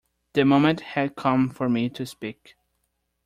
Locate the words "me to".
1.69-2.07